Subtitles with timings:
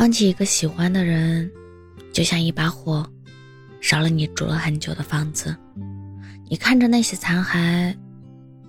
[0.00, 1.52] 放弃一个喜欢的人，
[2.10, 3.06] 就像一把火，
[3.82, 5.54] 烧了你住了很久的房子。
[6.48, 7.94] 你看着那些残骸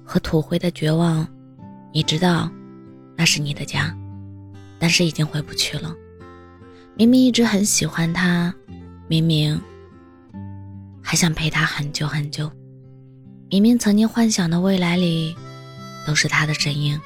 [0.03, 1.25] 和土灰的绝望，
[1.93, 2.51] 你知道
[3.15, 3.95] 那是你的家，
[4.77, 5.95] 但是已经回不去了。
[6.95, 8.53] 明明一直很喜欢他，
[9.07, 9.57] 明明
[11.01, 12.51] 还想陪他很久很久，
[13.49, 15.33] 明明曾经幻想的未来里
[16.05, 16.99] 都是他的身影，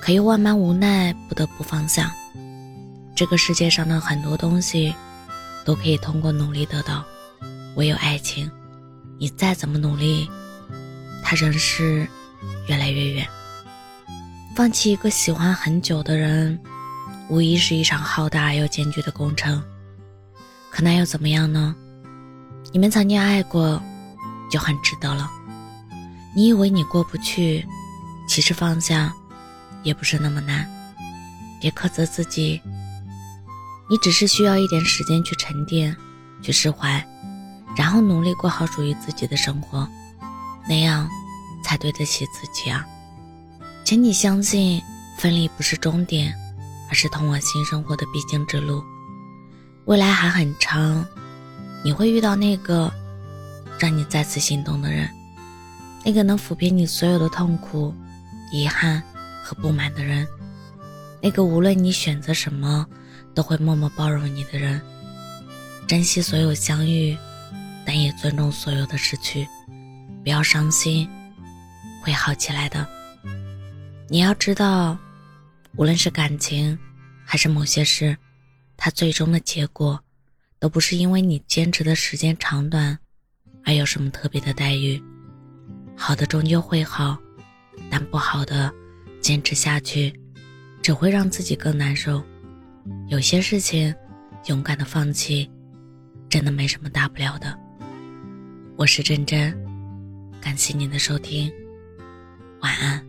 [0.00, 2.10] 可又万般无奈，不得不放下。
[3.20, 4.94] 这个世界上的很多东西，
[5.62, 7.04] 都可以通过努力得到，
[7.76, 8.50] 唯有爱情，
[9.18, 10.26] 你再怎么努力，
[11.22, 12.08] 它仍是
[12.66, 13.28] 越来越远。
[14.56, 16.58] 放弃一个喜欢很久的人，
[17.28, 19.62] 无疑是一场浩大而又艰巨的工程。
[20.70, 21.76] 可那又怎么样呢？
[22.72, 23.82] 你们曾经爱过，
[24.50, 25.30] 就很值得了。
[26.34, 27.66] 你以为你过不去，
[28.26, 29.12] 其实放下，
[29.82, 30.66] 也不是那么难。
[31.60, 32.58] 别苛责自己。
[33.90, 35.96] 你只是需要一点时间去沉淀，
[36.40, 37.04] 去释怀，
[37.76, 39.86] 然后努力过好属于自己的生活，
[40.68, 41.08] 那样
[41.64, 42.86] 才对得起自己啊！
[43.84, 44.80] 请你相信，
[45.18, 46.32] 分离不是终点，
[46.88, 48.80] 而是通往新生活的必经之路。
[49.86, 51.04] 未来还很长，
[51.82, 52.92] 你会遇到那个
[53.76, 55.10] 让你再次心动的人，
[56.04, 57.92] 那个能抚平你所有的痛苦、
[58.52, 59.02] 遗憾
[59.42, 60.24] 和不满的人，
[61.22, 62.86] 那个无论你选择什么。
[63.32, 64.80] 都会默默包容你的人，
[65.86, 67.16] 珍惜所有相遇，
[67.86, 69.46] 但也尊重所有的失去。
[70.24, 71.08] 不要伤心，
[72.02, 72.84] 会好起来的。
[74.08, 74.98] 你要知道，
[75.76, 76.76] 无论是感情，
[77.24, 78.16] 还是某些事，
[78.76, 79.98] 它最终的结果，
[80.58, 82.98] 都不是因为你坚持的时间长短，
[83.64, 85.00] 而有什么特别的待遇。
[85.96, 87.16] 好的终究会好，
[87.88, 88.72] 但不好的，
[89.22, 90.12] 坚持下去，
[90.82, 92.22] 只会让自己更难受。
[93.08, 93.94] 有些事情，
[94.46, 95.50] 勇敢的放弃，
[96.28, 97.58] 真的没什么大不了的。
[98.76, 99.52] 我是真真，
[100.40, 101.52] 感谢您的收听，
[102.62, 103.04] 晚安。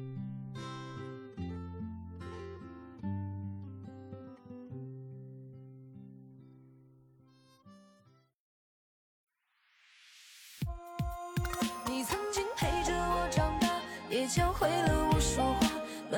[11.88, 13.70] 你曾经陪着我长大，
[14.10, 15.51] 也教会了我说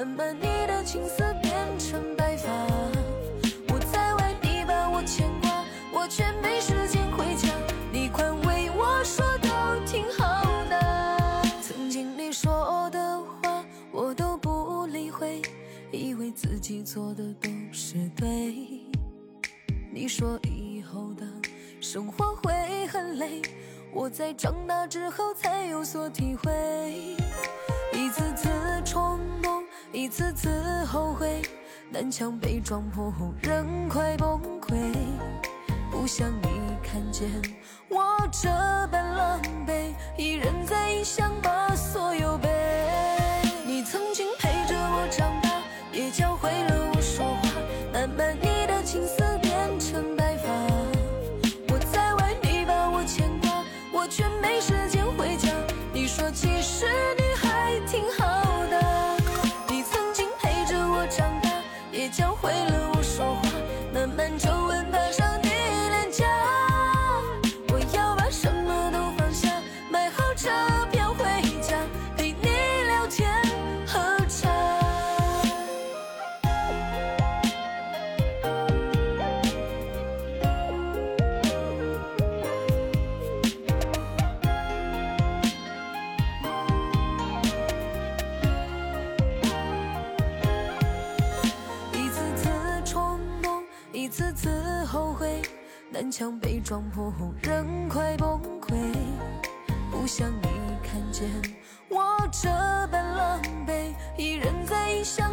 [0.03, 2.50] 慢慢，你的青丝变成白发，
[3.69, 7.47] 我在外，你把我牵挂，我却没时间回家。
[7.90, 9.47] 你宽慰我说都
[9.86, 11.41] 挺好的。
[11.62, 15.41] 曾经你说的话，我都不理会，
[15.90, 18.53] 以为自己做的都是对。
[19.90, 21.25] 你说以后的
[21.80, 23.41] 生活会很累，
[23.94, 26.52] 我在长大之后才有所体会。
[27.94, 28.50] 一次次
[28.84, 29.32] 冲。
[29.95, 30.49] 一次次
[30.85, 31.39] 后悔，
[31.91, 34.73] 南墙被撞破后人快崩溃。
[35.91, 36.47] 不想你
[36.81, 37.29] 看见
[37.89, 38.49] 我这
[38.91, 42.49] 般狼狈，一人在异乡把所有背。
[43.67, 45.61] 你曾经陪着我长大。
[45.91, 47.49] 也教会了我说话，
[47.93, 49.22] 慢慢你的青涩
[95.93, 98.73] 南墙被撞破后人快崩溃。
[99.91, 100.47] 不想你
[100.81, 101.29] 看见
[101.87, 102.49] 我这
[102.91, 105.31] 般狼狈一人在异乡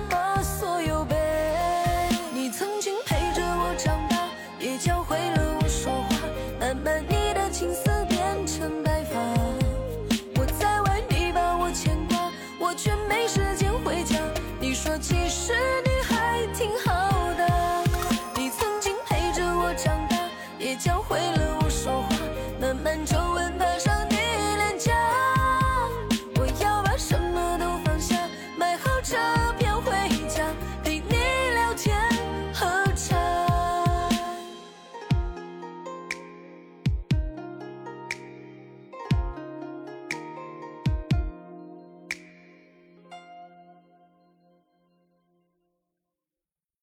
[23.07, 23.40] control.